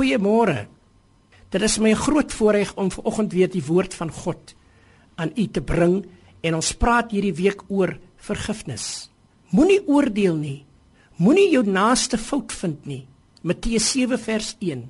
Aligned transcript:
Goeiemôre. 0.00 0.64
Dit 1.52 1.60
is 1.60 1.74
my 1.76 1.90
groot 1.92 2.32
voorreg 2.32 2.70
om 2.80 2.88
vanoggend 2.88 3.34
weer 3.36 3.50
die 3.52 3.60
woord 3.60 3.92
van 3.92 4.08
God 4.08 4.54
aan 5.20 5.34
u 5.36 5.44
te 5.52 5.60
bring 5.60 6.06
en 6.40 6.56
ons 6.56 6.70
praat 6.72 7.12
hierdie 7.12 7.34
week 7.36 7.66
oor 7.68 7.92
vergifnis. 8.16 9.10
Moenie 9.52 9.82
oordeel 9.84 10.38
nie. 10.40 10.64
Moenie 11.20 11.50
jou 11.52 11.66
naaste 11.68 12.16
fout 12.16 12.48
vind 12.62 12.88
nie. 12.88 13.02
Matteus 13.44 13.90
7 13.92 14.16
vers 14.24 14.54
1. 14.64 14.88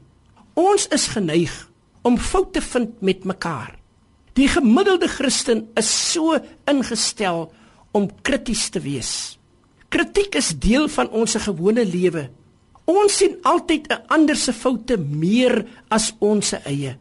Ons 0.54 0.86
is 0.94 1.08
geneig 1.10 1.58
om 2.06 2.14
foute 2.14 2.62
vind 2.62 3.02
met 3.02 3.26
mekaar. 3.26 3.74
Die 4.38 4.46
gemiddelde 4.46 5.10
Christen 5.10 5.66
is 5.74 5.90
so 5.90 6.38
ingestel 6.70 7.48
om 7.90 8.12
krities 8.22 8.68
te 8.70 8.78
wees. 8.86 9.40
Kritiek 9.90 10.38
is 10.38 10.54
deel 10.54 10.86
van 10.86 11.10
ons 11.10 11.34
gewone 11.34 11.82
lewe. 11.82 12.28
Ons 12.84 13.16
sien 13.16 13.36
altyd 13.42 13.88
'n 13.88 14.02
ander 14.08 14.36
se 14.36 14.52
foute 14.52 14.96
meer 14.96 15.66
as 15.88 16.12
ons 16.18 16.52
eie. 16.64 16.96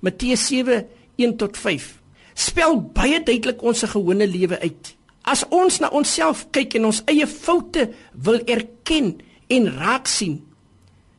Matteus 0.00 0.46
7:1 0.46 1.36
tot 1.36 1.56
5 1.56 2.00
spel 2.34 2.76
baie 2.92 3.22
duidelik 3.24 3.62
ons 3.62 3.82
gewone 3.82 4.26
lewe 4.26 4.60
uit. 4.60 4.92
As 5.22 5.44
ons 5.48 5.80
na 5.80 5.88
onsself 5.88 6.46
kyk 6.50 6.76
en 6.78 6.84
ons 6.84 7.02
eie 7.10 7.26
foute 7.26 7.88
wil 8.12 8.38
erken 8.44 9.16
en 9.48 9.70
raak 9.78 10.06
sien, 10.06 10.38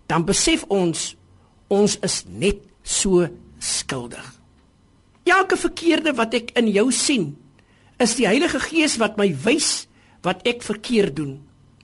dan 0.08 0.26
besef 0.28 0.64
ons 0.70 1.16
ons 1.68 1.98
is 2.06 2.24
net 2.30 2.62
so 2.84 3.28
skuldig. 3.60 4.24
Elke 5.28 5.58
verkeerde 5.60 6.14
wat 6.16 6.38
ek 6.38 6.54
in 6.56 6.70
jou 6.72 6.88
sien, 6.96 7.36
is 8.00 8.16
die 8.16 8.28
Heilige 8.30 8.62
Gees 8.64 8.96
wat 9.02 9.18
my 9.20 9.28
wys 9.44 9.88
wat 10.24 10.46
ek 10.48 10.64
verkeerd 10.64 11.18
doen. 11.18 11.34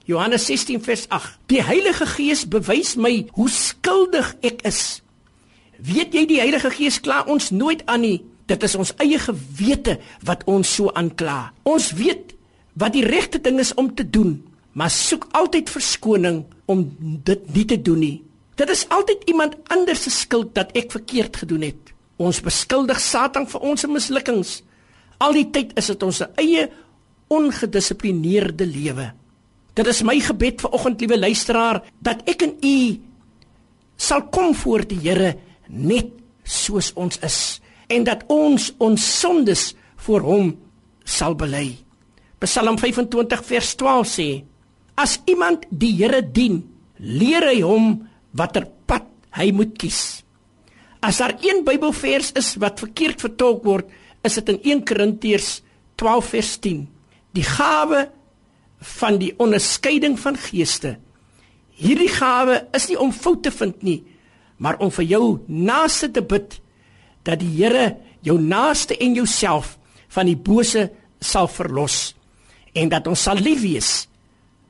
Johannes 0.04 0.44
16 0.46 0.82
vers 0.84 1.08
8. 1.08 1.38
Die 1.48 1.62
Heilige 1.64 2.06
Gees 2.06 2.44
bewys 2.48 2.92
my 3.00 3.24
hoe 3.32 3.48
skuldig 3.48 4.34
ek 4.44 4.60
is. 4.68 5.00
Weet 5.80 6.12
jy 6.12 6.26
die 6.28 6.40
Heilige 6.42 6.68
Gees 6.74 7.00
kla 7.00 7.22
ons 7.24 7.48
nooit 7.56 7.80
aan 7.88 8.04
nie. 8.04 8.18
Dit 8.44 8.66
is 8.68 8.74
ons 8.76 8.92
eie 9.00 9.16
gewete 9.16 9.96
wat 10.28 10.44
ons 10.44 10.68
so 10.76 10.92
aankla. 10.92 11.54
Ons 11.64 11.94
weet 11.96 12.34
wat 12.76 12.92
die 12.92 13.06
regte 13.06 13.40
ding 13.40 13.56
is 13.62 13.72
om 13.80 13.88
te 13.96 14.04
doen, 14.04 14.36
maar 14.76 14.92
soek 14.92 15.24
altyd 15.32 15.72
verskoning 15.72 16.42
om 16.68 16.84
dit 17.24 17.48
nie 17.56 17.64
te 17.72 17.80
doen 17.80 18.04
nie. 18.04 18.18
Dit 18.60 18.68
is 18.70 18.84
altyd 18.92 19.24
iemand 19.32 19.56
anders 19.72 20.04
se 20.04 20.12
skuld 20.12 20.52
dat 20.54 20.76
ek 20.76 20.92
verkeerd 20.92 21.40
gedoen 21.42 21.64
het. 21.70 21.94
Ons 22.20 22.44
beskuldig 22.44 23.00
Satan 23.00 23.48
vir 23.48 23.64
ons 23.72 23.88
mislukkings. 23.88 24.60
Al 25.18 25.32
die 25.32 25.48
tyd 25.48 25.72
is 25.80 25.88
dit 25.90 26.02
ons 26.04 26.22
eie 26.36 26.68
ongedissiplineerde 27.32 28.68
lewe. 28.68 29.14
Dit 29.74 29.90
is 29.90 30.04
my 30.06 30.20
gebed 30.22 30.62
vir 30.62 30.74
oggend 30.76 31.00
liewe 31.02 31.18
luisteraar 31.18 31.82
dat 31.98 32.22
ek 32.30 32.46
en 32.46 32.54
u 32.62 32.76
sal 33.98 34.28
kom 34.34 34.54
voor 34.54 34.84
die 34.86 35.00
Here 35.02 35.34
net 35.68 36.12
soos 36.44 36.92
ons 36.94 37.18
is 37.26 37.38
en 37.90 38.06
dat 38.06 38.22
ons 38.32 38.70
ons 38.78 39.08
sondes 39.20 39.72
voor 40.06 40.22
hom 40.24 40.52
sal 41.04 41.34
bely. 41.34 41.74
Psalm 42.44 42.78
25 42.78 43.42
vers 43.48 43.74
12 43.80 44.08
sê: 44.08 44.28
As 44.94 45.18
iemand 45.26 45.66
die 45.70 45.94
Here 45.98 46.22
dien, 46.22 46.62
leer 46.98 47.48
hy 47.50 47.60
hom 47.64 48.04
watter 48.36 48.68
pad 48.86 49.08
hy 49.34 49.50
moet 49.50 49.74
kies. 49.78 50.22
As 51.04 51.18
daar 51.20 51.34
een 51.42 51.64
Bybelvers 51.66 52.32
is 52.38 52.54
wat 52.62 52.80
verkeerd 52.80 53.20
vertolk 53.20 53.64
word, 53.66 53.88
is 54.24 54.38
dit 54.38 54.54
in 54.54 54.60
1 54.78 54.84
Korintiërs 54.88 55.58
12 56.00 56.30
vers 56.36 56.52
10. 56.64 56.84
Die 57.34 57.44
gawe 57.44 58.06
van 58.84 59.18
die 59.18 59.32
onderskeiding 59.40 60.18
van 60.20 60.36
geeste. 60.36 60.98
Hierdie 61.74 62.10
gawe 62.12 62.60
is 62.76 62.88
nie 62.90 62.98
om 63.00 63.12
foute 63.12 63.48
te 63.48 63.54
vind 63.56 63.82
nie, 63.82 64.00
maar 64.56 64.78
om 64.84 64.92
vir 64.94 65.06
jou 65.08 65.24
naaste 65.48 66.10
te 66.14 66.22
bid 66.22 66.60
dat 67.26 67.40
die 67.40 67.50
Here 67.56 67.96
jou 68.24 68.38
naaste 68.40 68.96
en 69.00 69.16
jouself 69.16 69.76
van 70.14 70.28
die 70.28 70.38
bose 70.38 70.90
sal 71.20 71.48
verlos 71.50 72.14
en 72.74 72.90
dat 72.92 73.06
ons 73.10 73.22
sal 73.26 73.40
lief 73.40 73.62
wees, 73.62 73.90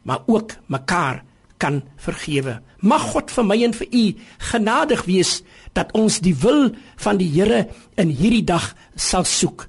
maar 0.04 0.24
ook 0.26 0.56
mekaar 0.68 1.22
kan 1.58 1.82
vergewe. 1.96 2.58
Mag 2.84 3.10
God 3.14 3.32
vir 3.32 3.46
my 3.48 3.56
en 3.64 3.74
vir 3.76 3.88
u 3.88 4.04
genadig 4.50 5.04
wees 5.08 5.38
dat 5.76 5.92
ons 5.96 6.20
die 6.20 6.34
wil 6.36 6.68
van 7.00 7.18
die 7.20 7.30
Here 7.32 7.64
in 8.00 8.12
hierdie 8.12 8.44
dag 8.44 8.74
sal 8.96 9.24
soek. 9.24 9.66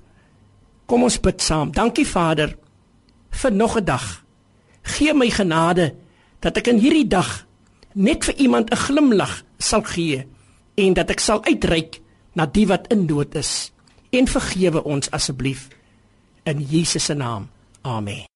Kom 0.86 1.06
ons 1.08 1.18
bid 1.22 1.42
saam. 1.42 1.72
Dankie 1.72 2.06
Vader 2.08 2.58
vir 3.32 3.52
nog 3.52 3.78
'n 3.78 3.86
dag. 3.86 4.25
Gee 4.96 5.14
my 5.14 5.30
genade 5.30 5.92
dat 6.40 6.58
ek 6.62 6.70
in 6.72 6.80
hierdie 6.80 7.08
dag 7.08 7.44
net 7.96 8.24
vir 8.24 8.36
iemand 8.40 8.72
'n 8.72 8.84
glimlag 8.88 9.44
sal 9.58 9.84
gee 9.84 10.28
en 10.76 10.94
dat 10.94 11.10
ek 11.10 11.20
sal 11.20 11.44
uitreik 11.44 12.00
na 12.34 12.46
die 12.46 12.68
wat 12.68 12.88
in 12.92 13.06
nood 13.06 13.36
is. 13.36 13.72
En 14.12 14.28
vergewe 14.28 14.84
ons 14.84 15.12
asseblief 15.12 15.68
in 16.44 16.62
Jesus 16.62 17.06
se 17.06 17.14
naam. 17.14 17.50
Amen. 17.82 18.35